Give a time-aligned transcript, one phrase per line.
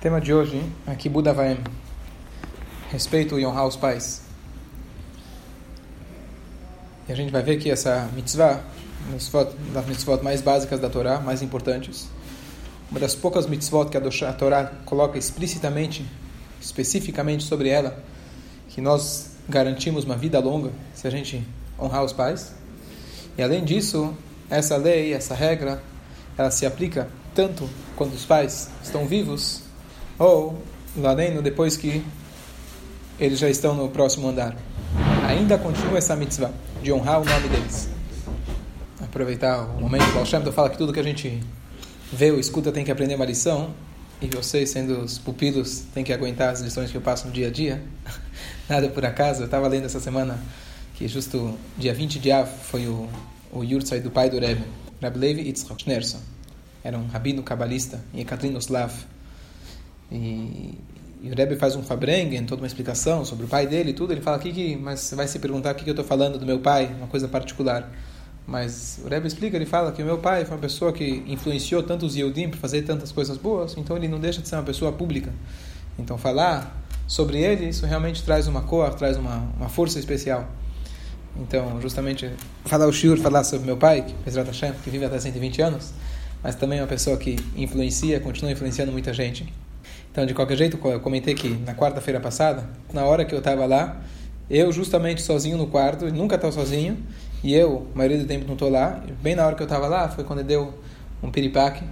[0.00, 1.58] Tema de hoje, aqui Buda vai
[2.90, 4.22] respeito e honrar os pais.
[7.06, 8.62] E a gente vai ver que essa mitzvah,
[9.12, 12.08] mitzvot, das mitzvot mais básicas da Torá, mais importantes,
[12.90, 16.06] uma das poucas mitzvot que a Torá coloca explicitamente,
[16.58, 18.02] especificamente sobre ela,
[18.70, 21.46] que nós garantimos uma vida longa se a gente
[21.78, 22.54] honrar os pais.
[23.36, 24.16] E além disso,
[24.48, 25.82] essa lei, essa regra,
[26.38, 29.68] ela se aplica tanto quando os pais estão vivos
[30.20, 30.62] ou
[30.96, 32.04] lá dentro, depois que
[33.18, 34.54] eles já estão no próximo andar.
[35.26, 36.52] Ainda continua essa mitzvah
[36.82, 37.88] de honrar o nome deles.
[39.00, 41.42] Aproveitar o momento que o Hashem fala que tudo que a gente
[42.12, 43.74] vê ou escuta tem que aprender uma lição,
[44.22, 47.48] e vocês, sendo os pupilos, têm que aguentar as lições que eu passo no dia
[47.48, 47.82] a dia.
[48.68, 49.40] Nada por acaso.
[49.40, 50.38] Eu estava lendo essa semana
[50.94, 53.08] que justo dia 20 de Av foi o,
[53.50, 54.62] o Yurtzai do pai do Rebbe,
[55.00, 56.20] Rabbi Levi Yitzchak Schneerson.
[56.84, 58.92] Era um rabino cabalista em Ekaterinoslav.
[60.10, 60.78] E,
[61.22, 64.12] e o Rebbe faz um Fabrengen, toda uma explicação sobre o pai dele e tudo.
[64.12, 66.46] Ele fala aqui que, mas você vai se perguntar o que eu estou falando do
[66.46, 67.90] meu pai, uma coisa particular.
[68.46, 71.82] Mas o Rebbe explica, ele fala que o meu pai foi uma pessoa que influenciou
[71.82, 74.90] tantos Yehudim para fazer tantas coisas boas, então ele não deixa de ser uma pessoa
[74.90, 75.32] pública.
[75.98, 80.48] Então falar sobre ele, isso realmente traz uma cor, traz uma, uma força especial.
[81.36, 82.28] Então, justamente,
[82.64, 85.92] falar o Shur, falar sobre meu pai, que, que vive até 120 anos,
[86.42, 89.52] mas também é uma pessoa que influencia, continua influenciando muita gente.
[90.10, 93.64] Então, de qualquer jeito, eu comentei que na quarta-feira passada, na hora que eu estava
[93.64, 94.00] lá,
[94.50, 96.98] eu justamente sozinho no quarto, nunca estou sozinho,
[97.44, 99.02] e eu, a maioria do tempo, não estou lá.
[99.22, 100.74] Bem na hora que eu estava lá, foi quando deu
[101.22, 101.84] um piripaque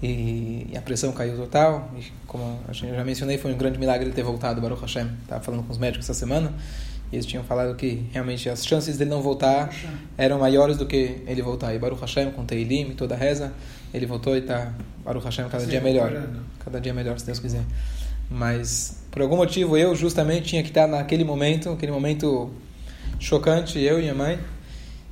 [0.00, 1.90] e a pressão caiu total.
[1.98, 5.10] E como eu já mencionei, foi um grande milagre ele ter voltado, Baruch Hashem.
[5.22, 6.54] Estava falando com os médicos essa semana
[7.10, 9.70] e eles tinham falado que realmente as chances dele não voltar
[10.16, 11.74] eram maiores do que ele voltar.
[11.74, 13.52] E Baruch Hashem, com Teilim e toda a reza,
[13.94, 14.72] ele voltou e está,
[15.04, 16.28] Baruch Hashem, cada Sim, dia melhor.
[16.62, 17.62] Cada dia melhor, se Deus quiser.
[18.30, 22.50] Mas, por algum motivo, eu justamente tinha que estar naquele momento, aquele momento
[23.18, 24.38] chocante, eu e minha mãe.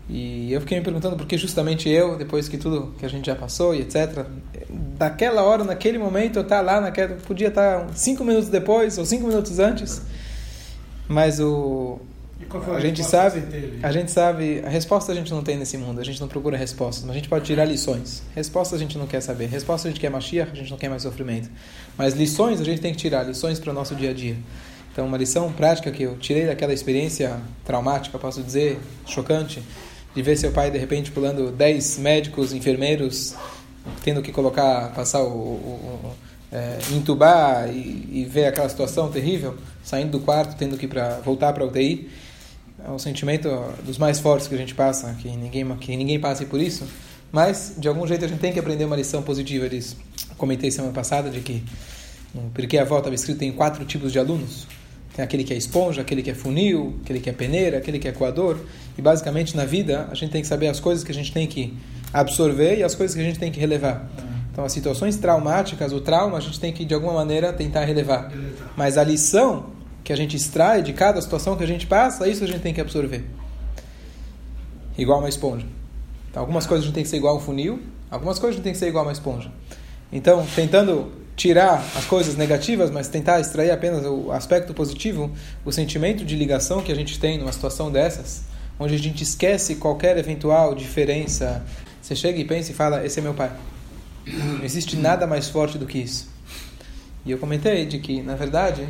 [0.08, 3.26] E eu fiquei me perguntando por que justamente eu, depois que tudo que a gente
[3.26, 4.24] já passou e etc.
[4.68, 9.26] Daquela hora, naquele momento, eu estar lá, naquela, podia estar cinco minutos depois ou cinco
[9.26, 10.02] minutos antes.
[11.08, 12.00] Mas o
[12.50, 13.42] a, a gente sabe,
[13.82, 16.56] a gente sabe, a resposta a gente não tem nesse mundo, a gente não procura
[16.56, 18.22] respostas, mas a gente pode tirar lições.
[18.34, 20.90] Respostas a gente não quer saber, respostas a gente quer Mashiach, a gente não quer
[20.90, 21.50] mais sofrimento.
[21.96, 24.36] Mas lições a gente tem que tirar, lições para o nosso dia a dia.
[24.92, 29.62] Então, uma lição prática que eu tirei daquela experiência traumática, posso dizer, chocante,
[30.14, 33.34] de ver seu pai de repente pulando 10 médicos, enfermeiros,
[34.02, 39.56] tendo que colocar, passar o, o, o é, entubar e, e, ver aquela situação terrível,
[39.82, 42.08] saindo do quarto, tendo que pra, voltar para a UTI.
[42.86, 43.48] É um sentimento
[43.84, 46.84] dos mais fortes que a gente passa, que ninguém, que ninguém passe por isso.
[47.32, 49.96] Mas, de algum jeito, a gente tem que aprender uma lição positiva disso.
[50.36, 51.64] comentei semana passada de que,
[52.54, 54.66] porque a avó estava escrito em quatro tipos de alunos.
[55.14, 58.06] Tem aquele que é esponja, aquele que é funil, aquele que é peneira, aquele que
[58.06, 58.58] é coador.
[58.96, 61.46] E, basicamente, na vida, a gente tem que saber as coisas que a gente tem
[61.46, 61.74] que
[62.12, 64.08] absorver e as coisas que a gente tem que relevar.
[64.56, 68.32] Então, as situações traumáticas, o trauma, a gente tem que, de alguma maneira, tentar relevar.
[68.74, 69.66] Mas a lição
[70.02, 72.72] que a gente extrai de cada situação que a gente passa, isso a gente tem
[72.72, 73.26] que absorver.
[74.96, 75.66] Igual uma esponja.
[76.30, 78.64] Então, algumas coisas a gente tem que ser igual um funil, algumas coisas a gente
[78.64, 79.52] tem que ser igual uma esponja.
[80.10, 85.30] Então, tentando tirar as coisas negativas, mas tentar extrair apenas o aspecto positivo,
[85.66, 88.44] o sentimento de ligação que a gente tem numa situação dessas,
[88.80, 91.62] onde a gente esquece qualquer eventual diferença.
[92.00, 93.50] Você chega e pensa e fala: Esse é meu pai.
[94.26, 96.28] Não existe nada mais forte do que isso.
[97.24, 98.86] E eu comentei de que, na verdade,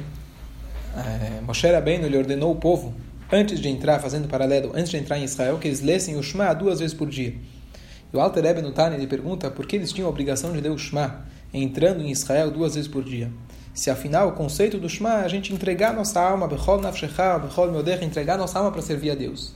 [0.96, 2.94] é, Moshe Rabbeinu ele ordenou o povo,
[3.30, 6.54] antes de entrar, fazendo paralelo, antes de entrar em Israel, que eles lessem o Shema
[6.54, 7.34] duas vezes por dia.
[8.12, 10.60] E o Alter Rebbe no Tani, ele pergunta por que eles tinham a obrigação de
[10.60, 13.30] ler o Shema, entrando em Israel duas vezes por dia.
[13.74, 17.70] Se afinal o conceito do Shema é a gente entregar nossa alma, Bechol Nafshecha, Bechol
[17.70, 19.52] Meodech, entregar nossa alma para servir a Deus.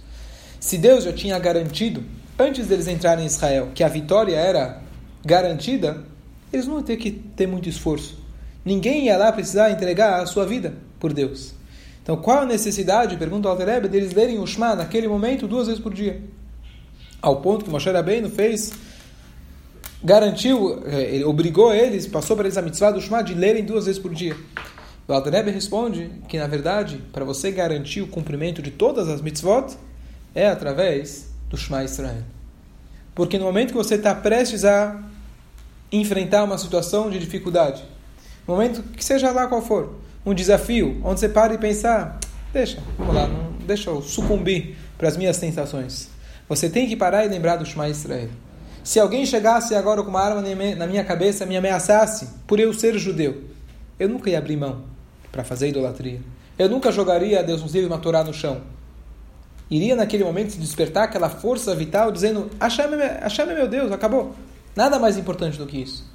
[0.58, 2.04] Se Deus já tinha garantido,
[2.38, 4.82] antes deles entrarem em Israel, que a vitória era
[5.24, 6.04] garantida,
[6.52, 8.18] eles não ter que ter muito esforço.
[8.64, 11.54] Ninguém ia lá precisar entregar a sua vida por Deus.
[12.02, 15.82] Então, qual a necessidade, pergunta ao Alterebe, deles lerem o Shema naquele momento duas vezes
[15.82, 16.20] por dia?
[17.22, 18.72] Ao ponto que Moshe Rabbeinu fez,
[20.02, 23.86] garantiu, eh, ele obrigou eles, passou para eles a mitzvah do Shema de lerem duas
[23.86, 24.36] vezes por dia.
[25.06, 29.76] O Alterebe responde que, na verdade, para você garantir o cumprimento de todas as mitzvot,
[30.34, 32.22] é através do Shema Israel.
[33.14, 35.02] Porque no momento que você está prestes a
[35.92, 37.82] enfrentar uma situação de dificuldade,
[38.46, 39.94] momento que seja lá qual for,
[40.24, 42.18] um desafio, onde você para e pensar,
[42.52, 46.08] deixa, vamos lá, não, deixa eu sucumbir para as minhas tentações.
[46.48, 48.28] Você tem que parar e lembrar do Shema Israel.
[48.82, 50.42] Se alguém chegasse agora com uma arma
[50.76, 53.44] na minha cabeça me ameaçasse por eu ser judeu,
[53.98, 54.82] eu nunca ia abrir mão
[55.30, 56.20] para fazer idolatria.
[56.58, 58.62] Eu nunca jogaria, Deus nos livre, uma Torá no chão.
[59.70, 64.34] Iria naquele momento se despertar aquela força vital dizendo: Hashem é meu Deus, acabou.
[64.80, 66.06] Nada mais importante do que isso.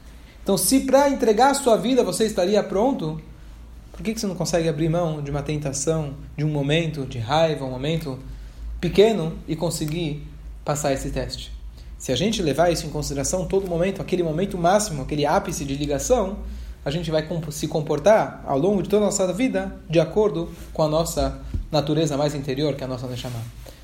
[0.42, 3.22] Então, se para entregar a sua vida você estaria pronto,
[3.92, 7.20] por que, que você não consegue abrir mão de uma tentação, de um momento de
[7.20, 8.18] raiva, um momento
[8.82, 10.28] pequeno e conseguir
[10.64, 11.52] passar esse teste?
[12.00, 15.76] Se a gente levar isso em consideração todo momento, aquele momento máximo, aquele ápice de
[15.76, 16.40] ligação,
[16.84, 20.82] a gente vai se comportar ao longo de toda a nossa vida de acordo com
[20.82, 21.40] a nossa
[21.72, 23.40] natureza mais interior, que é a nossa Neshama.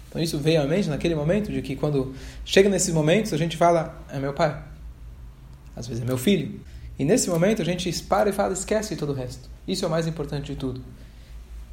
[0.10, 3.56] Então isso veio à mente naquele momento de que quando chega nesses momentos a gente
[3.56, 4.71] fala, é meu pai.
[5.82, 6.60] Às vezes é meu filho.
[6.98, 9.50] E nesse momento a gente para e fala, esquece todo o resto.
[9.68, 10.82] Isso é o mais importante de tudo.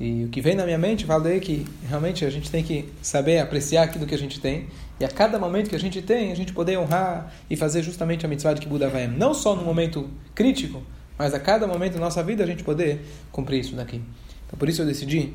[0.01, 3.39] E o que vem na minha mente, falei que realmente a gente tem que saber
[3.39, 4.69] apreciar aquilo que a gente tem.
[4.99, 8.25] E a cada momento que a gente tem, a gente poder honrar e fazer justamente
[8.25, 9.07] a mitzvah de que Buda vai.
[9.07, 10.83] Não só no momento crítico,
[11.19, 14.01] mas a cada momento da nossa vida a gente poder cumprir isso daqui.
[14.47, 15.35] Então por isso eu decidi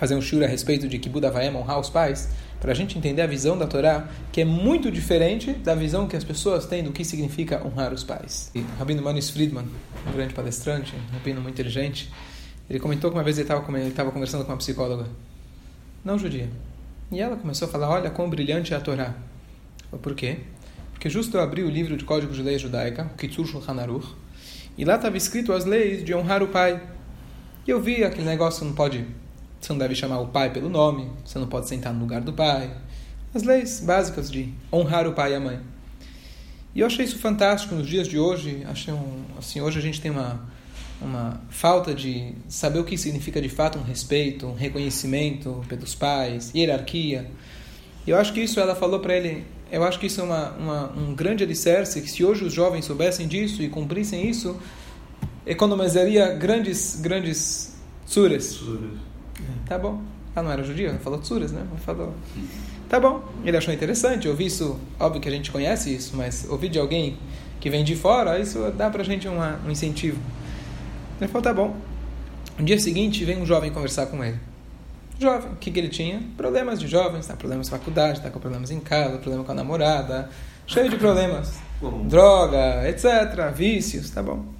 [0.00, 2.96] fazer um shur a respeito de que Buda vai honrar os pais, para a gente
[2.96, 6.82] entender a visão da Torá, que é muito diferente da visão que as pessoas têm
[6.82, 8.50] do que significa honrar os pais.
[8.54, 9.66] E Rabino Manis Friedman,
[10.08, 12.10] um grande palestrante, um rabino muito inteligente,
[12.70, 15.04] ele comentou que uma vez ele estava conversando com uma psicóloga,
[16.02, 16.48] não judia.
[17.12, 19.14] E ela começou a falar: Olha quão brilhante é a Torá.
[19.90, 20.38] Falei, Por quê?
[20.92, 24.14] Porque justo eu abri o livro de Código de Lei Judaica, o Kitzur Shulchan Aruch,
[24.78, 26.80] e lá estava escrito as leis de honrar o pai.
[27.66, 29.06] E eu vi aquele negócio: não pode,
[29.60, 32.32] você não deve chamar o pai pelo nome, você não pode sentar no lugar do
[32.32, 32.70] pai.
[33.34, 35.60] As leis básicas de honrar o pai e a mãe.
[36.74, 38.64] E eu achei isso fantástico nos dias de hoje.
[38.68, 40.40] Achei um, assim, hoje a gente tem uma
[41.00, 46.52] uma falta de saber o que significa de fato um respeito, um reconhecimento pelos pais,
[46.54, 47.30] hierarquia.
[48.06, 49.44] Eu acho que isso ela falou para ele.
[49.72, 52.84] Eu acho que isso é uma, uma, um grande alicerce que se hoje os jovens
[52.84, 54.60] soubessem disso e cumprissem isso,
[55.46, 58.60] economizaria grandes grandes tsuras.
[59.66, 60.00] Tá bom.
[60.34, 60.94] Ah, não era judia?
[61.02, 61.66] Falou tsuras, né?
[61.84, 62.14] Falou.
[62.88, 63.22] Tá bom.
[63.44, 64.28] Ele achou interessante.
[64.28, 67.16] Ouvi isso, óbvio que a gente conhece isso, mas ouvir de alguém
[67.60, 70.18] que vem de fora, isso dá pra gente uma, um incentivo.
[71.20, 71.76] Ele falou, tá bom.
[72.58, 74.38] No dia seguinte, vem um jovem conversar com ele.
[75.18, 76.22] Jovem, o que, que ele tinha?
[76.36, 77.36] Problemas de jovens, tá?
[77.36, 80.30] problemas na faculdade, está com problemas em casa, problema com a namorada,
[80.66, 81.58] cheio de problemas.
[82.08, 84.59] Droga, etc., vícios, tá bom.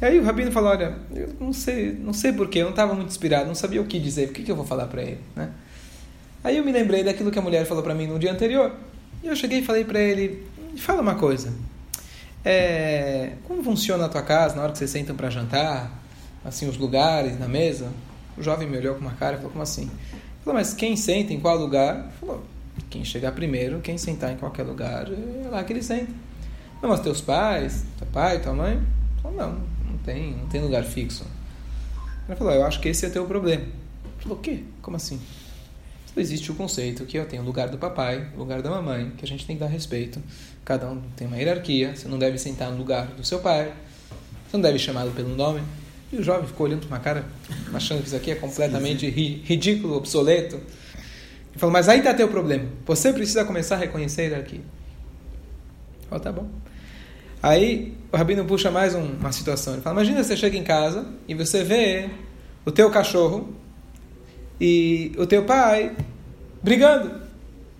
[0.00, 2.94] E aí o rabino falou, olha, eu não sei, não sei porquê, eu não estava
[2.94, 5.20] muito inspirado, não sabia o que dizer, o que, que eu vou falar para ele,
[5.34, 5.50] né?
[6.44, 8.72] Aí eu me lembrei daquilo que a mulher falou para mim no dia anterior.
[9.22, 10.46] E eu cheguei e falei para ele,
[10.76, 11.52] fala uma coisa,
[12.44, 15.90] é, como funciona a tua casa na hora que vocês sentam para jantar?
[16.44, 17.90] Assim, os lugares na mesa?
[18.36, 19.90] O jovem me olhou com uma cara e falou, como assim?
[20.44, 22.12] Falou, mas quem senta em qual lugar?
[22.20, 22.44] Falou,
[22.88, 26.12] quem chegar primeiro, quem sentar em qualquer lugar, é lá que ele senta.
[26.80, 28.80] Não, mas teus pais, teu pai, tua mãe?
[29.20, 29.75] Falou, não, não
[30.06, 31.26] tem, não tem lugar fixo.
[32.26, 33.62] Ele falou, eu acho que esse é o teu problema.
[33.62, 34.62] Ele falou, o quê?
[34.80, 35.20] Como assim?
[36.18, 39.24] existe o conceito que eu tenho o lugar do papai, o lugar da mamãe, que
[39.26, 40.18] a gente tem que dar respeito
[40.66, 41.94] Cada um tem uma hierarquia.
[41.94, 43.72] Você não deve sentar no lugar do seu pai.
[44.48, 45.62] Você não deve chamá-lo pelo nome.
[46.12, 47.24] E o jovem ficou olhando para uma cara,
[47.72, 50.56] achando que isso aqui é completamente ri, ridículo, obsoleto.
[50.56, 52.68] Ele falou, mas aí está teu problema.
[52.84, 54.60] Você precisa começar a reconhecer a hierarquia.
[56.08, 56.48] Falei, tá bom.
[57.46, 59.74] Aí o rabino puxa mais um, uma situação.
[59.74, 62.10] Ele fala, imagina você chega em casa e você vê
[62.64, 63.54] o teu cachorro
[64.60, 65.94] e o teu pai
[66.60, 67.20] brigando.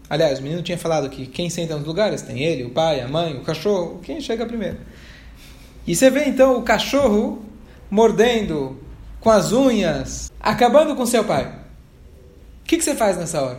[0.08, 3.08] Aliás, o menino tinha falado que quem senta nos lugares tem ele, o pai, a
[3.08, 4.78] mãe, o cachorro, quem chega primeiro.
[5.84, 7.44] E você vê então o cachorro
[7.90, 8.80] mordendo
[9.18, 11.44] com as unhas, acabando com seu pai.
[12.62, 13.58] O que, que você faz nessa hora?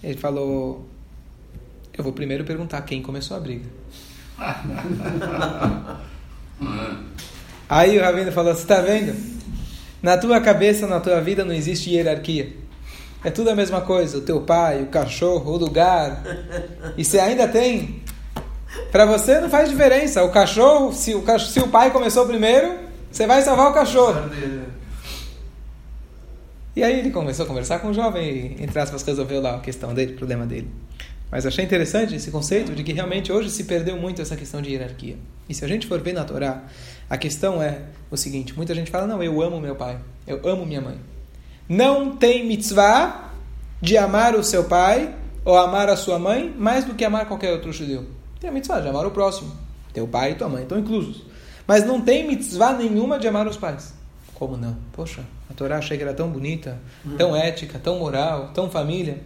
[0.00, 0.86] Ele falou:
[1.96, 3.66] Eu vou primeiro perguntar quem começou a briga.
[7.68, 9.14] Aí o Rabino falou: Você está vendo?
[10.02, 12.52] Na tua cabeça, na tua vida, não existe hierarquia.
[13.22, 14.18] É tudo a mesma coisa.
[14.18, 16.22] O teu pai, o cachorro, o lugar.
[16.96, 18.02] E você ainda tem.
[18.90, 20.22] Para você não faz diferença.
[20.24, 22.76] O cachorro, se o, cachorro, se o pai começou primeiro,
[23.10, 24.30] você vai salvar o cachorro.
[26.76, 29.60] E aí ele começou a conversar com o jovem e, entre aspas, resolveu lá a
[29.60, 30.68] questão dele, o problema dele.
[31.34, 34.70] Mas achei interessante esse conceito de que realmente hoje se perdeu muito essa questão de
[34.70, 35.18] hierarquia.
[35.48, 36.62] E se a gente for ver na Torá,
[37.10, 40.64] a questão é o seguinte: muita gente fala, não, eu amo meu pai, eu amo
[40.64, 40.96] minha mãe
[41.68, 43.30] não tem mitzvah
[43.80, 45.14] de amar o seu pai
[45.44, 48.06] ou amar a sua mãe mais do que amar qualquer outro judeu.
[48.40, 49.52] Tem a mitzvah de amar o próximo.
[49.92, 51.22] Teu pai e tua mãe estão inclusos.
[51.66, 53.94] Mas não tem mitzvah nenhuma de amar os pais.
[54.34, 54.76] Como não?
[54.92, 56.78] Poxa, a Torá achei que era tão bonita,
[57.16, 59.22] tão ética, tão moral, tão família.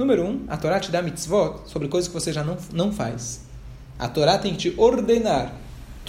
[0.00, 3.42] Número um, a Torá te dá mitzvot sobre coisas que você já não, não faz.
[3.98, 5.52] A Torá tem que te ordenar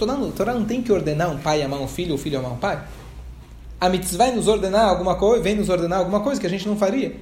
[0.00, 2.56] não, Torá não tem que ordenar um pai amar um filho, ou filho amar um
[2.56, 2.82] pai.
[3.78, 6.66] A mitzvah vai nos ordenar alguma coisa, vem nos ordenar alguma coisa que a gente
[6.66, 7.14] não faria.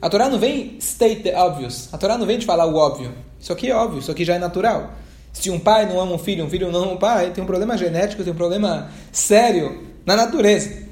[0.00, 1.92] A Torá não vem state the obvious.
[1.92, 3.12] A Torá não vem te falar o óbvio.
[3.40, 4.92] Isso aqui é óbvio, isso aqui já é natural.
[5.32, 7.46] Se um pai não ama um filho, um filho não ama um pai, tem um
[7.48, 10.86] problema genético, tem um problema sério na natureza.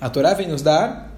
[0.00, 1.10] A Torá vem nos dar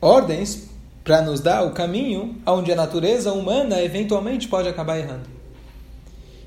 [0.00, 0.66] ordens
[1.06, 5.28] para nos dar o caminho onde a natureza humana eventualmente pode acabar errando.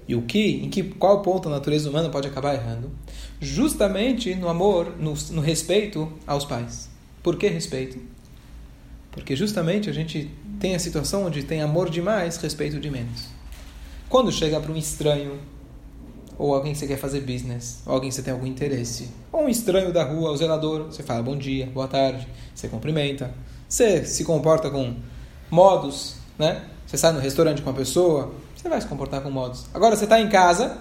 [0.05, 2.91] E o que, em que, qual ponto a natureza humana pode acabar errando?
[3.39, 6.89] Justamente no amor, no, no respeito aos pais.
[7.23, 7.99] Por que respeito?
[9.11, 13.29] Porque justamente a gente tem a situação onde tem amor demais, respeito de menos.
[14.09, 15.39] Quando chega para um estranho,
[16.37, 19.43] ou alguém que você quer fazer business, ou alguém que você tem algum interesse, ou
[19.43, 23.33] um estranho da rua, o zelador, você fala bom dia, boa tarde, você cumprimenta,
[23.69, 24.95] você se comporta com
[25.49, 26.63] modos, né?
[26.87, 29.67] Você sai no restaurante com uma pessoa, você vai se comportar com modos.
[29.71, 30.77] Agora você está em casa,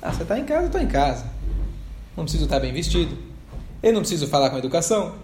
[0.00, 1.26] ah, você está em casa, eu estou em casa.
[2.16, 3.16] Não preciso estar bem vestido.
[3.82, 5.14] Eu não preciso falar com educação.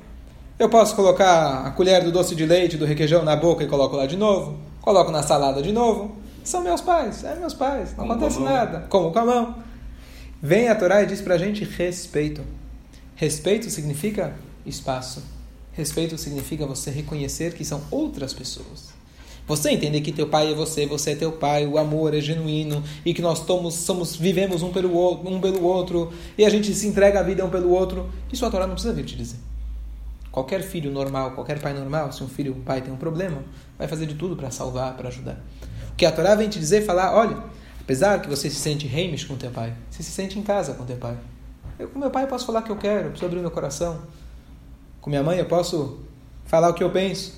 [0.59, 3.97] Eu posso colocar a colher do doce de leite do requeijão na boca e coloco
[3.97, 4.59] lá de novo.
[4.83, 6.17] Coloco na salada de novo.
[6.45, 7.91] São meus pais, é meus pais.
[7.91, 8.87] Não Como acontece nada.
[8.88, 9.57] Como com a mão.
[10.43, 12.43] Vem a Torá e diz pra gente respeito.
[13.15, 14.35] Respeito significa
[14.67, 15.38] espaço.
[15.78, 18.88] Respeito significa você reconhecer que são outras pessoas.
[19.47, 22.82] Você entender que teu pai é você, você é teu pai, o amor é genuíno
[23.04, 26.75] e que nós somos, somos vivemos um pelo outro, um pelo outro e a gente
[26.75, 28.11] se entrega a vida um pelo outro.
[28.32, 29.37] Isso a Torá não precisa vir te dizer.
[30.32, 33.44] Qualquer filho normal, qualquer pai normal, se um filho, um pai tem um problema,
[33.78, 35.38] vai fazer de tudo para salvar, para ajudar.
[35.92, 37.38] O que a Torá vem te dizer, falar, olha,
[37.80, 40.85] apesar que você se sente reimish com teu pai, você se sente em casa com
[40.85, 41.16] teu pai.
[41.78, 44.02] Eu com meu pai posso falar o que eu quero, preciso abrir meu coração.
[45.00, 46.00] Com minha mãe eu posso
[46.45, 47.35] falar o que eu penso.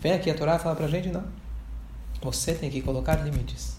[0.00, 1.24] Vem aqui a Torá fala pra gente, não.
[2.22, 3.76] Você tem que colocar limites.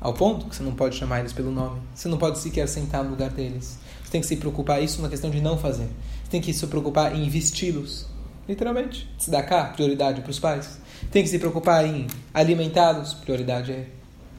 [0.00, 1.80] Ao ponto que você não pode chamar eles pelo nome.
[1.94, 3.78] Você não pode sequer sentar no lugar deles.
[4.02, 5.88] Você tem que se preocupar, isso uma questão de não fazer.
[6.22, 8.06] Você tem que se preocupar em investi-los.
[8.48, 9.10] Literalmente.
[9.18, 10.78] Se dá cá, prioridade para os pais.
[11.10, 13.86] Tem que se preocupar em alimentá-los, prioridade é,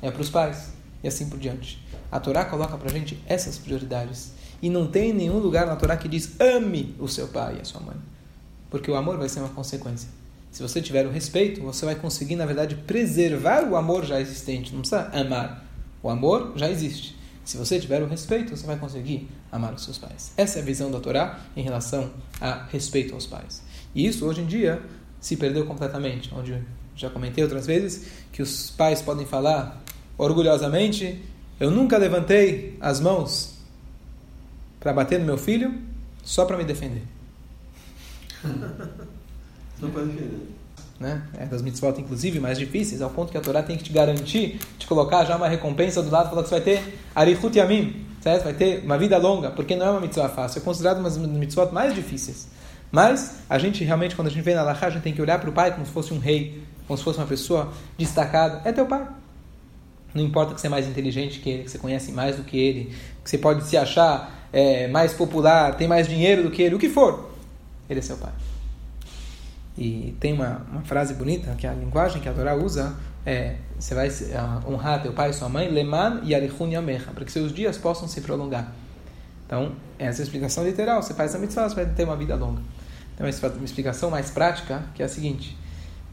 [0.02, 0.72] é para os pais.
[1.04, 1.82] E assim por diante.
[2.12, 4.34] A Torá coloca para gente essas prioridades.
[4.62, 7.66] E não tem nenhum lugar na Torá que diz ame o seu pai e a
[7.66, 7.96] sua mãe.
[8.70, 10.10] Porque o amor vai ser uma consequência.
[10.52, 14.74] Se você tiver o respeito, você vai conseguir, na verdade, preservar o amor já existente.
[14.74, 15.66] Não precisa amar.
[16.02, 17.16] O amor já existe.
[17.46, 20.32] Se você tiver o respeito, você vai conseguir amar os seus pais.
[20.38, 23.64] Essa é a visão da Torá em relação a respeito aos pais.
[23.94, 24.82] E isso, hoje em dia,
[25.20, 26.34] se perdeu completamente.
[26.34, 26.62] Onde
[26.96, 29.82] já comentei outras vezes que os pais podem falar
[30.18, 31.24] orgulhosamente:
[31.60, 33.56] Eu nunca levantei as mãos
[34.80, 35.74] para bater no meu filho
[36.24, 37.04] só para me defender.
[39.80, 40.60] Não pode defender
[41.00, 41.24] né?
[41.38, 44.60] É das mitzvot, inclusive, mais difíceis, ao ponto que a Torá tem que te garantir,
[44.78, 48.44] te colocar já uma recompensa do lado, falar que você vai ter arihut yamim, certo?
[48.44, 51.18] Vai ter uma vida longa, porque não é uma mitzvah fácil, é considerado uma das
[51.18, 52.50] mitzvot mais difíceis.
[52.92, 55.40] Mas a gente realmente, quando a gente vem na Lachá, a gente tem que olhar
[55.40, 58.62] para o pai como se fosse um rei, como se fosse uma pessoa destacada.
[58.66, 59.08] É teu pai.
[60.20, 62.58] Não importa que você é mais inteligente que ele, que você conhece mais do que
[62.58, 66.76] ele, que você pode se achar é, mais popular, tem mais dinheiro do que ele,
[66.76, 67.30] o que for.
[67.90, 68.32] Ele é seu pai.
[69.78, 73.96] E tem uma, uma frase bonita, que a linguagem que a Torá usa é: você
[73.96, 74.10] vai
[74.68, 78.08] honrar teu pai e sua mãe, leman e arihun yamecha, para que seus dias possam
[78.08, 78.74] se prolongar.
[79.46, 81.02] Então, essa é a explicação literal.
[81.02, 82.62] Você faz a mitzvah, você vai ter uma vida longa.
[83.16, 85.58] Então, uma explicação mais prática, que é a seguinte: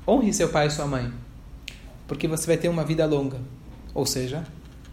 [0.07, 1.13] honre seu pai e sua mãe,
[2.07, 3.39] porque você vai ter uma vida longa.
[3.97, 4.45] Ou seja,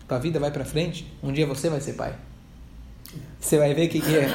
[0.07, 2.15] tua vida vai para frente, um dia você vai ser pai.
[3.38, 4.29] Você vai ver o que, que é.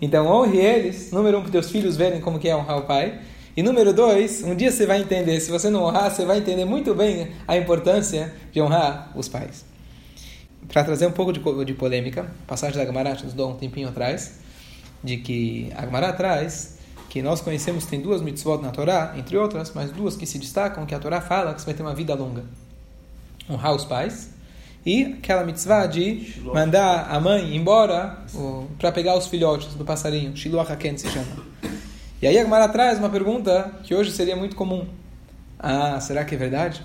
[0.00, 1.12] Então, honre eles.
[1.12, 3.20] Número um, para teus filhos verem como que é honrar o pai.
[3.54, 6.64] E número dois, um dia você vai entender, se você não honrar, você vai entender
[6.64, 9.66] muito bem a importância de honrar os pais.
[10.66, 14.38] Para trazer um pouco de, de polêmica, passagem da Gemara nos dou um tempinho atrás,
[15.04, 16.78] de que a Gemara traz
[17.10, 20.86] que nós conhecemos tem duas mitzvot na Torá, entre outras, mas duas que se destacam,
[20.86, 22.44] que a Torá fala que você vai ter uma vida longa.
[23.48, 24.36] Honrar os pais
[24.86, 28.18] e aquela mitzvah de mandar a mãe embora
[28.78, 31.26] para pegar os filhotes do passarinho, Shiloh Haken se chama.
[32.22, 34.86] E aí a Gemara traz uma pergunta que hoje seria muito comum.
[35.58, 36.82] Ah, será que é verdade?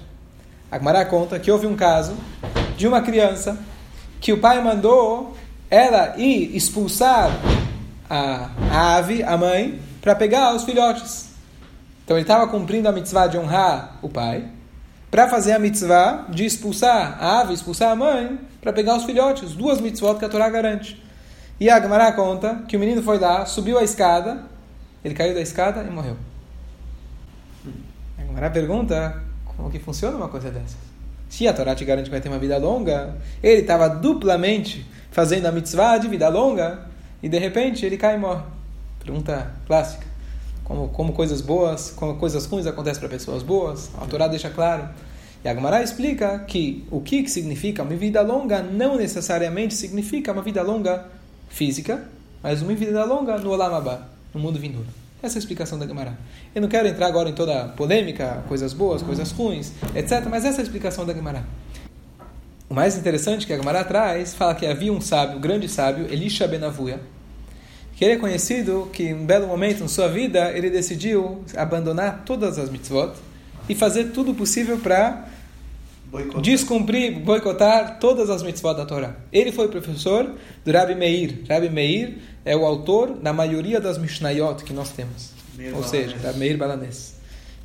[0.72, 2.18] A Gemara conta que houve um caso
[2.76, 3.60] de uma criança
[4.20, 5.38] que o pai mandou
[5.70, 7.30] ela ir expulsar
[8.10, 11.30] a, a ave, a mãe, para pegar os filhotes.
[12.04, 14.46] Então ele estava cumprindo a mitzvah de honrar o pai,
[15.12, 19.52] para fazer a mitzvah de expulsar a ave, expulsar a mãe, para pegar os filhotes.
[19.54, 21.04] Duas mitzvot que a Torá garante.
[21.60, 24.44] E a Gemara conta que o menino foi lá, subiu a escada,
[25.04, 26.16] ele caiu da escada e morreu.
[28.18, 30.78] A Gemara pergunta como que funciona uma coisa dessas.
[31.30, 35.46] Se a Torá te garante que vai ter uma vida longa, ele estava duplamente fazendo
[35.46, 36.88] a mitzvah de vida longa
[37.22, 38.44] e de repente ele cai e morre.
[39.04, 40.11] Pergunta clássica.
[40.72, 44.88] Como, como coisas boas, como coisas ruins acontecem para pessoas boas, a Torá deixa claro.
[45.44, 50.42] E a Gemara explica que o que, significa uma vida longa não necessariamente significa uma
[50.42, 51.08] vida longa
[51.50, 52.08] física,
[52.42, 54.88] mas uma vida longa no Olam Abba, no mundo vindouro.
[55.22, 56.18] Essa é a explicação da Gemara.
[56.56, 60.46] Eu não quero entrar agora em toda a polêmica, coisas boas, coisas ruins, etc., mas
[60.46, 61.44] essa é a explicação da Gemara.
[62.70, 66.06] O mais interessante que a Gemara traz, fala que havia um sábio, um grande sábio,
[66.06, 67.02] Elisha Benavuia,
[68.02, 72.24] que ele é conhecido que em um belo momento em sua vida ele decidiu abandonar
[72.26, 73.12] todas as mitzvot
[73.70, 75.28] e fazer tudo possível para
[76.08, 76.42] boicotar.
[76.42, 79.18] descumprir, boicotar todas as mitzvot da Torá.
[79.32, 80.34] Ele foi professor
[80.66, 81.44] do Rabbi Meir.
[81.48, 85.30] Rabbi Meir é o autor da maioria das Mishnayot que nós temos.
[85.56, 87.14] Meir Ou seja, Rabbi Meir Balanês.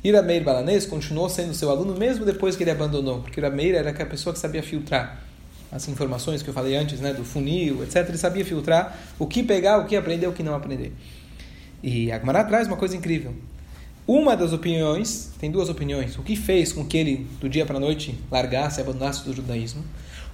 [0.03, 3.55] E Rabbi Meir Balanês continuou sendo seu aluno mesmo depois que ele abandonou, porque Rabbi
[3.55, 5.26] Meir era a pessoa que sabia filtrar
[5.71, 8.07] as informações que eu falei antes, né, do funil, etc.
[8.07, 10.93] Ele sabia filtrar o que pegar, o que aprender, o que não aprender.
[11.83, 13.33] E a Gemara traz uma coisa incrível.
[14.07, 17.75] Uma das opiniões, tem duas opiniões, o que fez com que ele, do dia para
[17.75, 19.83] a noite, largasse abandonasse do judaísmo.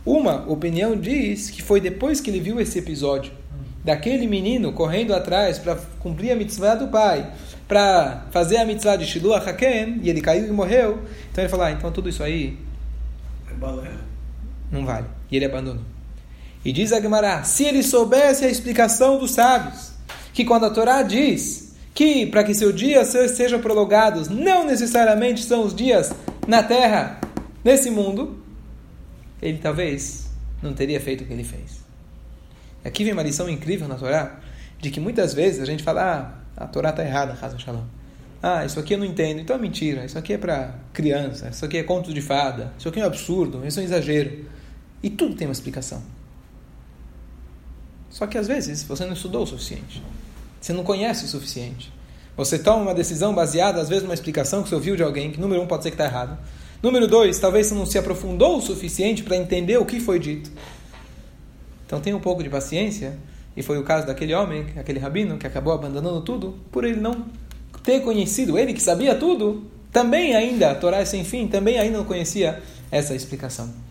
[0.05, 3.31] Uma opinião diz que foi depois que ele viu esse episódio,
[3.83, 7.33] daquele menino correndo atrás para cumprir a mitzvah do pai,
[7.67, 11.01] para fazer a mitzvah de Shiluah Haken, e ele caiu e morreu.
[11.31, 12.57] Então ele falou: ah, então tudo isso aí.
[13.49, 14.12] É balé.
[14.73, 15.05] Não vale.
[15.29, 15.83] E ele abandonou.
[16.65, 19.91] E diz a Gemara: se ele soubesse a explicação dos sábios,
[20.33, 25.63] que quando a Torá diz que para que seus dias sejam prolongados, não necessariamente são
[25.63, 26.11] os dias
[26.47, 27.21] na terra,
[27.63, 28.39] nesse mundo,
[29.39, 31.83] ele talvez não teria feito o que ele fez.
[32.83, 34.39] Aqui vem uma lição incrível na Torá,
[34.79, 37.83] de que muitas vezes a gente fala, ah, a Torá está errada, Hazan Shalom.
[38.41, 41.63] Ah, isso aqui eu não entendo, então é mentira, isso aqui é para criança, isso
[41.63, 44.45] aqui é conto de fada, isso aqui é um absurdo, isso é um exagero.
[45.03, 46.01] E tudo tem uma explicação.
[48.09, 50.01] Só que às vezes você não estudou o suficiente.
[50.61, 51.91] Você não conhece o suficiente.
[52.37, 55.39] Você toma uma decisão baseada, às vezes, numa explicação que você ouviu de alguém, que
[55.39, 56.37] número um pode ser que está errado.
[56.81, 60.49] Número dois, talvez você não se aprofundou o suficiente para entender o que foi dito.
[61.85, 63.17] Então tenha um pouco de paciência.
[63.55, 67.25] E foi o caso daquele homem, aquele rabino, que acabou abandonando tudo, por ele não
[67.83, 71.97] ter conhecido, ele que sabia tudo, também ainda, a Torá é sem fim, também ainda
[71.97, 73.82] não conhecia essa explicação.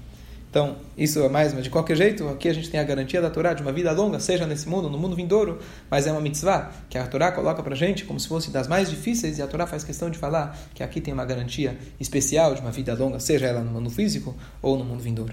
[0.53, 3.31] Então, isso é mais, mas de qualquer jeito, aqui a gente tem a garantia da
[3.31, 5.59] Torá de uma vida longa, seja nesse mundo, no mundo vindouro,
[5.91, 8.91] mas é uma mitzvah que a Torá coloca para gente como se fosse das mais
[8.91, 12.61] difíceis, e a Torá faz questão de falar que aqui tem uma garantia especial de
[12.61, 15.33] uma vida longa, seja ela no mundo físico ou no mundo vindouro.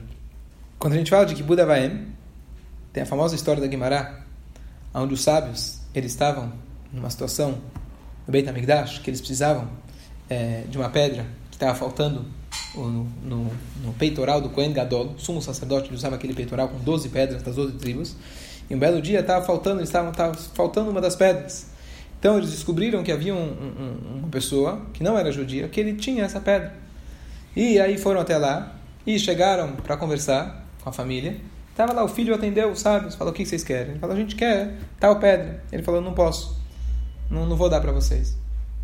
[0.80, 2.08] Quando a gente fala de que Buda Vaem,
[2.94, 4.22] tem a famosa história da Guimará,
[4.94, 6.54] onde os sábios eles estavam
[6.94, 7.58] numa situação
[8.26, 9.68] no Beit HaMikdash, que eles precisavam
[10.30, 12.39] é, de uma pedra que estava faltando
[12.76, 13.52] no, no,
[13.84, 17.56] no, peitoral do Kohen Gadol, sumo sacerdote, ele usava aquele peitoral com 12 pedras das
[17.56, 18.16] 12 tribos,
[18.70, 20.14] e um belo dia estava faltando, estava
[20.54, 21.68] faltando uma das pedras.
[22.20, 25.94] Então eles descobriram que havia um, um, uma pessoa que não era judia, que ele
[25.94, 26.76] tinha essa pedra.
[27.56, 28.76] E aí foram até lá
[29.08, 31.38] e chegaram para conversar com a família.
[31.72, 33.92] Estava lá, o filho atendeu sábios, falou: O que vocês querem?
[33.92, 35.64] Ele falou: A gente quer tal pedra.
[35.72, 36.62] Ele falou: Não posso,
[37.30, 38.38] não, não vou dar para vocês.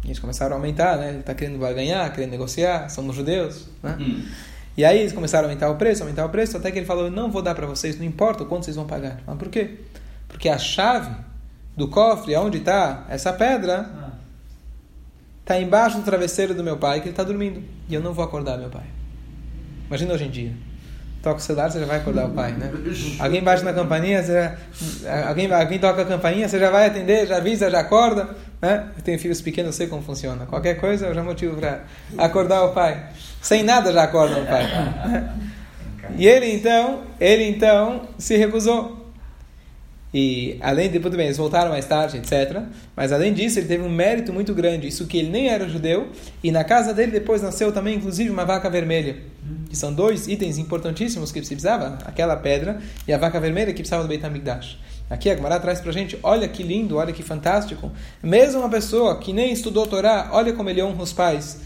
[0.06, 1.10] Eles começaram a aumentar, né?
[1.10, 3.98] Ele está querendo ganhar, querendo negociar, somos judeus, né?
[4.00, 4.24] Hum.
[4.78, 7.10] E aí eles começaram a aumentar o preço, aumentar o preço, até que ele falou:
[7.10, 9.22] não vou dar para vocês, não importa o quanto vocês vão pagar.
[9.26, 9.80] Mas por quê?
[10.28, 11.16] Porque a chave
[11.76, 13.90] do cofre, onde está essa pedra,
[15.42, 17.64] está embaixo do travesseiro do meu pai, que ele está dormindo.
[17.88, 18.86] E eu não vou acordar meu pai.
[19.88, 20.54] Imagina hoje em dia
[21.26, 22.72] toca o celular, você já vai acordar o pai, né?
[23.18, 27.26] Alguém bate na campainha, você já, alguém, alguém toca a campainha, você já vai atender,
[27.26, 28.30] já avisa, já acorda,
[28.62, 28.90] né?
[28.96, 30.46] Eu tenho filhos pequenos, eu sei como funciona.
[30.46, 31.82] Qualquer coisa, eu já motivo para
[32.16, 33.08] acordar o pai.
[33.42, 34.66] Sem nada já acorda o pai.
[36.18, 39.05] E ele então, ele então se recusou.
[40.14, 42.62] E além de, tudo bem, eles voltaram mais tarde, etc.
[42.96, 44.88] Mas além disso, ele teve um mérito muito grande.
[44.88, 46.10] Isso que ele nem era judeu.
[46.44, 49.18] E na casa dele depois nasceu também, inclusive, uma vaca vermelha.
[49.70, 52.00] Que são dois itens importantíssimos que precisava.
[52.06, 54.78] Aquela pedra e a vaca vermelha que precisava do Beit HaMikdash.
[55.10, 57.92] Aqui a Gemara traz pra gente, olha que lindo, olha que fantástico.
[58.24, 61.60] Mesmo uma pessoa que nem estudou Torá, olha como ele honra os pais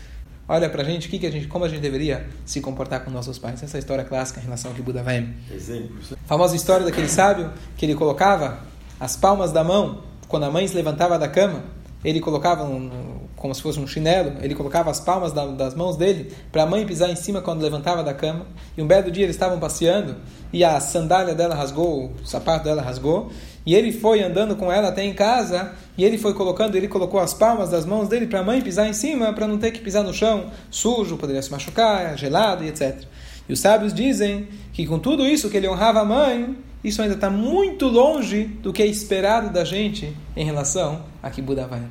[0.49, 3.11] olha para a gente, que que a gente, como a gente deveria se comportar com
[3.11, 3.61] nossos pais.
[3.61, 5.29] Essa é a história clássica em relação ao que Buda vai.
[5.53, 6.13] Exemplos.
[6.25, 8.59] Famosa história daquele sábio que ele colocava
[8.99, 11.63] as palmas da mão quando a mãe se levantava da cama.
[12.03, 12.89] Ele colocava um,
[13.35, 16.65] como se fosse um chinelo, ele colocava as palmas da, das mãos dele para a
[16.65, 18.47] mãe pisar em cima quando levantava da cama.
[18.75, 20.15] E um belo dia eles estavam passeando
[20.51, 23.29] e a sandália dela rasgou, o sapato dela rasgou,
[23.65, 27.19] e ele foi andando com ela até em casa, e ele foi colocando, ele colocou
[27.19, 29.79] as palmas das mãos dele para a mãe pisar em cima, para não ter que
[29.79, 33.03] pisar no chão sujo, poderia se machucar, gelado e etc.
[33.47, 37.15] E os sábios dizem que com tudo isso que ele honrava a mãe, isso ainda
[37.15, 41.29] está muito longe do que é esperado da gente em relação a
[41.67, 41.83] vai.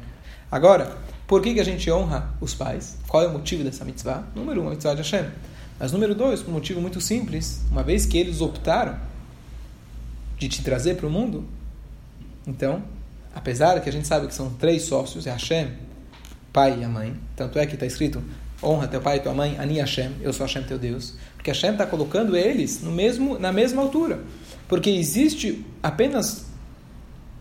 [0.51, 2.97] Agora, por que, que a gente honra os pais?
[3.07, 4.25] Qual é o motivo dessa mitzvah?
[4.35, 5.29] Número um, a mitzvah de Hashem.
[5.79, 8.99] Mas número dois, por um motivo muito simples, uma vez que eles optaram
[10.39, 11.45] de te trazer para o mundo,
[12.49, 12.83] então,
[13.35, 15.75] apesar que a gente sabe que são três sócios, é Hashem,
[16.51, 18.25] pai e a mãe, tanto é que está escrito
[18.63, 21.73] honra teu pai e tua mãe, Ani Hashem, eu sou Hashem teu Deus, porque Hashem
[21.73, 24.25] está colocando eles no mesmo, na mesma altura,
[24.67, 26.47] porque existe apenas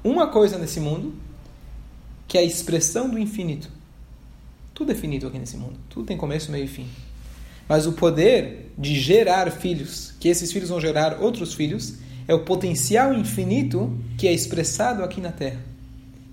[0.04, 1.16] uma coisa nesse mundo,
[2.28, 3.70] que é a expressão do infinito.
[4.74, 6.88] Tudo é finito aqui nesse mundo, tudo tem começo, meio e fim.
[7.68, 11.96] Mas o poder de gerar filhos, que esses filhos vão gerar outros filhos,
[12.28, 15.60] é o potencial infinito que é expressado aqui na Terra.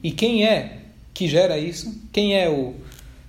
[0.02, 2.02] E quem é que gera isso?
[2.12, 2.74] Quem é o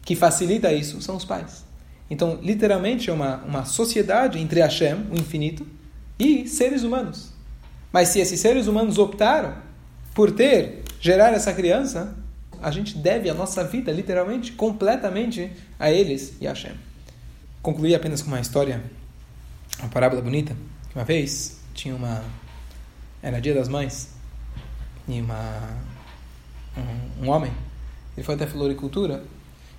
[0.04, 1.02] que facilita isso?
[1.02, 1.64] São os pais.
[2.10, 5.66] Então, literalmente, é uma, uma sociedade entre Hashem, o infinito,
[6.20, 7.32] e seres humanos.
[7.92, 9.56] Mas se esses seres humanos optaram
[10.14, 12.16] por ter, gerar essa criança,
[12.62, 16.74] a gente deve a nossa vida, literalmente, completamente a eles e a Hashem
[17.66, 18.80] concluir apenas com uma história,
[19.80, 20.56] uma parábola bonita.
[20.94, 22.24] Uma vez tinha uma.
[23.26, 24.10] Era dia das mães.
[25.08, 25.80] E uma.
[26.78, 27.52] Um, um homem.
[28.16, 29.24] Ele foi até a floricultura.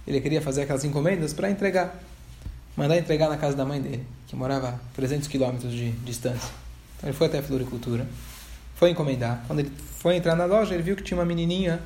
[0.05, 1.97] Ele queria fazer aquelas encomendas para entregar.
[2.77, 6.53] Mandar entregar na casa da mãe dele, que morava a 300 quilômetros de distância.
[6.97, 8.05] Então ele foi até a floricultura.
[8.75, 9.45] Foi encomendar.
[9.47, 11.81] Quando ele foi entrar na loja, ele viu que tinha uma menininha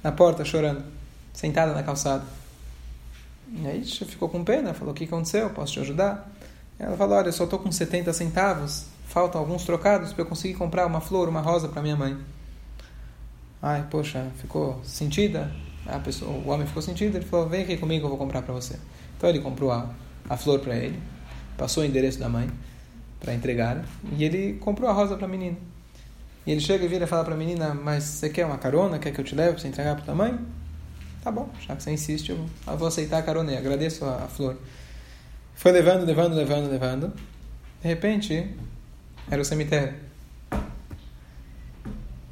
[0.00, 0.84] na porta chorando,
[1.32, 2.24] sentada na calçada.
[3.52, 5.50] E aí ficou com pena, falou: O que aconteceu?
[5.50, 6.30] Posso te ajudar?
[6.78, 10.54] Ela falou: Olha, eu só estou com 70 centavos, faltam alguns trocados para eu conseguir
[10.54, 12.18] comprar uma flor, uma rosa para minha mãe.
[13.62, 15.52] Ai, poxa, ficou sentida?
[15.86, 18.52] A pessoa, o homem ficou sentido, ele falou: Vem aqui comigo, eu vou comprar para
[18.52, 18.76] você.
[19.16, 19.88] Então ele comprou a,
[20.28, 21.00] a flor para ele,
[21.56, 22.50] passou o endereço da mãe
[23.20, 23.84] para entregar
[24.16, 25.56] e ele comprou a rosa para a menina.
[26.44, 28.98] E ele chega e vira e fala para a menina: Mas você quer uma carona?
[28.98, 30.36] Quer que eu te leve para você entregar para tua mãe?
[31.22, 32.44] Tá bom, já que você insiste, eu,
[32.76, 33.56] vou aceitar a carona.
[33.56, 34.56] Agradeço a, a flor.
[35.54, 37.12] Foi levando, levando, levando, levando.
[37.80, 38.54] De repente,
[39.30, 39.94] era o cemitério.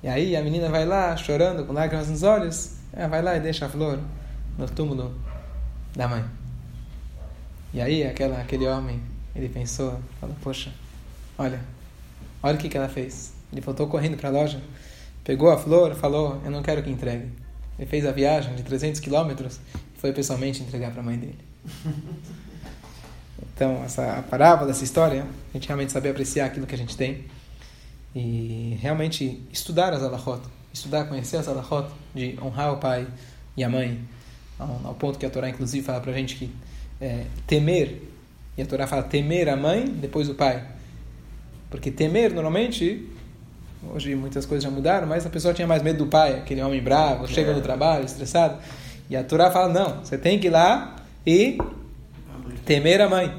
[0.03, 2.77] E aí a menina vai lá, chorando, com lágrimas nos olhos.
[2.93, 3.99] Ela vai lá e deixa a flor
[4.59, 5.15] no túmulo
[5.95, 6.25] da mãe.
[7.73, 9.01] E aí aquela, aquele homem,
[9.35, 10.73] ele pensou, falou, poxa,
[11.39, 11.61] olha,
[12.43, 13.33] olha o que, que ela fez.
[13.51, 14.61] Ele voltou correndo para a loja,
[15.25, 17.31] pegou a flor, falou, eu não quero que entregue.
[17.79, 19.61] Ele fez a viagem de 300 quilômetros
[19.95, 21.39] e foi pessoalmente entregar para a mãe dele.
[23.55, 27.25] Então, essa parábola, essa história, a gente realmente saber apreciar aquilo que a gente tem
[28.15, 33.07] e realmente estudar as alahot, estudar, conhecer as alahot, de honrar o pai
[33.57, 34.01] e a mãe,
[34.59, 36.51] ao, ao ponto que a Torá, inclusive, fala para a gente que
[37.01, 38.03] é, temer,
[38.57, 40.67] e a Torá fala temer a mãe, depois o pai.
[41.71, 43.09] Porque temer, normalmente,
[43.91, 46.81] Hoje muitas coisas já mudaram, mas a pessoa tinha mais medo do pai, aquele homem
[46.81, 47.55] bravo, chega é.
[47.55, 48.59] no trabalho, estressado.
[49.11, 51.59] E a Torá fala: não, você tem que ir lá e
[52.65, 53.35] temer a mãe.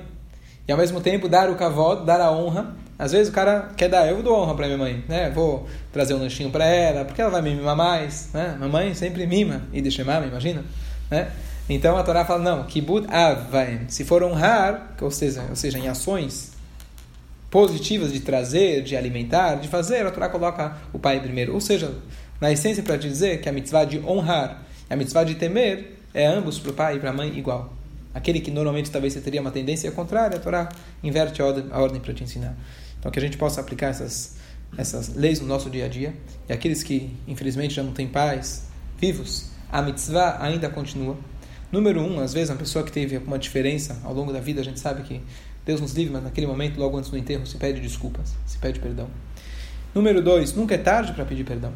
[0.68, 2.76] E ao mesmo tempo dar o kavod, dar a honra.
[2.98, 5.30] Às vezes o cara quer dar, eu dou honra para minha mãe, né?
[5.32, 8.56] Vou trazer um lanchinho para ela, porque ela vai me mimar mais, né?
[8.60, 10.64] Mamãe sempre mima e deixa mama, imagina,
[11.10, 11.32] né?
[11.68, 13.90] Então a Torá fala: não, kibud avaim.
[13.90, 16.54] Se for honrar, ou seja, ou seja, em ações
[17.50, 21.54] positivas de trazer, de alimentar, de fazer, a Torá coloca o pai primeiro.
[21.54, 21.94] Ou seja,
[22.40, 26.26] na essência, para dizer que a mitzvah de honrar e a mitzvah de temer é
[26.26, 27.74] ambos para o pai e para a mãe igual.
[28.14, 30.70] Aquele que normalmente talvez você teria uma tendência contrária, a Torá
[31.04, 32.56] inverte a ordem, ordem para te ensinar.
[33.00, 34.36] Então, que a gente possa aplicar essas,
[34.78, 36.14] essas leis no nosso dia a dia.
[36.48, 38.68] E aqueles que, infelizmente, já não têm pais
[39.00, 41.18] vivos, a mitzvah ainda continua.
[41.72, 44.64] Número um, às vezes, uma pessoa que teve alguma diferença ao longo da vida, a
[44.64, 45.20] gente sabe que
[45.66, 48.80] Deus nos livre, mas naquele momento, logo antes do enterro, se pede desculpas, se pede
[48.80, 49.10] perdão.
[49.94, 51.74] Número dois, nunca é tarde para pedir perdão.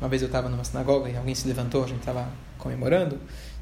[0.00, 3.18] Uma vez eu estava numa sinagoga e alguém se levantou, a gente estava comemorando,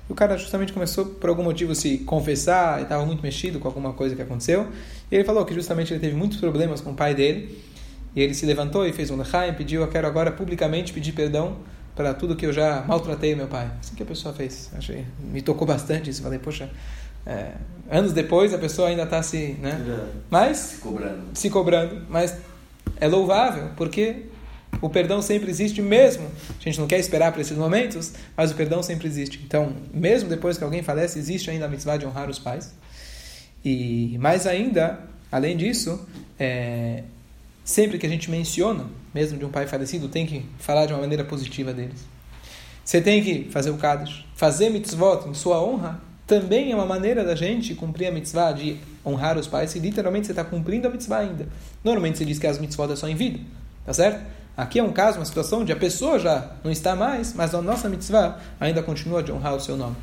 [0.09, 3.69] e o cara justamente começou, por algum motivo, se confessar, e estava muito mexido com
[3.69, 4.69] alguma coisa que aconteceu,
[5.11, 7.59] e ele falou que justamente ele teve muitos problemas com o pai dele,
[8.15, 11.59] e ele se levantou e fez um lechaim, pediu, eu quero agora publicamente pedir perdão
[11.95, 13.71] para tudo que eu já maltratei meu pai.
[13.81, 14.71] Assim que a pessoa fez.
[14.77, 16.23] Achei, me tocou bastante isso.
[16.23, 16.71] Falei, poxa,
[17.25, 17.53] é,
[17.91, 19.83] anos depois a pessoa ainda está se, né?
[20.31, 21.23] Mas se cobrando.
[21.33, 22.37] se cobrando, mas
[23.01, 24.27] é louvável porque
[24.81, 26.27] o perdão sempre existe mesmo.
[26.61, 29.41] A gente não quer esperar para esses momentos, mas o perdão sempre existe.
[29.45, 32.75] Então, mesmo depois que alguém falece, existe ainda a mitzvah de honrar os pais.
[33.65, 36.07] E mais ainda, além disso,
[36.39, 37.03] é,
[37.65, 41.01] sempre que a gente menciona, mesmo de um pai falecido, tem que falar de uma
[41.01, 42.05] maneira positiva deles.
[42.85, 47.25] Você tem que fazer o Kaddish, fazer mitzvot em sua honra, também é uma maneira
[47.25, 50.91] da gente cumprir a mitzvah de honrar os pais se literalmente você está cumprindo a
[50.91, 51.49] mitzvah ainda.
[51.83, 53.41] Normalmente se diz que as mitzvot é só em vida,
[53.85, 54.25] tá certo?
[54.57, 57.61] Aqui é um caso, uma situação onde a pessoa já não está mais, mas a
[57.61, 59.97] nossa mitzvah ainda continua de honrar o seu nome.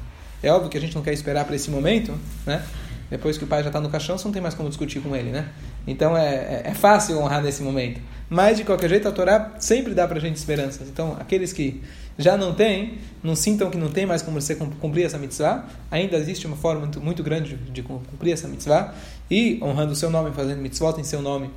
[0.43, 2.13] É óbvio que a gente não quer esperar para esse momento,
[2.45, 2.63] né?
[3.09, 5.15] Depois que o pai já está no caixão, você não tem mais como discutir com
[5.15, 5.49] ele, né?
[5.87, 7.99] Então é, é, é fácil honrar nesse momento.
[8.29, 10.87] Mas, de qualquer jeito, a Torá sempre dá para a gente esperanças.
[10.87, 11.83] Então, aqueles que
[12.17, 16.17] já não têm, não sintam que não tem mais como você cumprir essa mitzvah, ainda
[16.17, 18.93] existe uma forma muito, muito grande de cumprir essa mitzvah,
[19.29, 21.51] e honrando o seu nome, fazendo mitzvot em seu nome,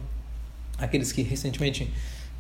[0.78, 1.90] aqueles que recentemente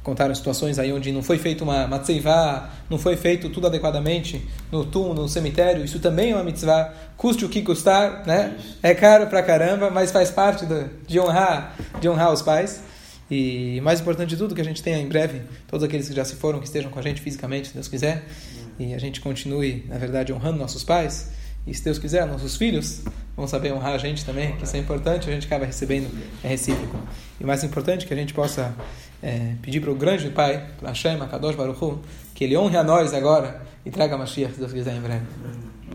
[0.06, 4.40] contaram situações aí onde não foi feito uma, uma tzeivá, não foi feito tudo adequadamente
[4.70, 8.56] no túmulo, no cemitério, isso também é uma mitzvah, custe o que custar, né?
[8.84, 12.84] É caro pra caramba, mas faz parte do, de honrar, de honrar os pais.
[13.28, 16.24] E mais importante de tudo, que a gente tenha em breve todos aqueles que já
[16.24, 18.28] se foram, que estejam com a gente fisicamente, se Deus quiser,
[18.78, 21.32] e a gente continue, na verdade, honrando nossos pais.
[21.66, 23.02] E se Deus quiser, nossos filhos
[23.36, 26.08] vão saber honrar a gente também, que isso é importante, a gente acaba recebendo,
[26.44, 26.96] é recíproco.
[27.40, 28.72] E mais importante que a gente possa
[29.22, 32.00] é, pedir para o grande Pai, para Hashem, Akadosh Baruch Hu,
[32.34, 35.24] que ele honre a nós agora e traga a Mashiach, se Deus quiser, em breve.